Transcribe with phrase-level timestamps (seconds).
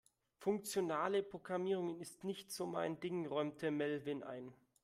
[0.39, 4.51] Funktionale Programmierung ist nicht so mein Ding, räumte Melvin ein.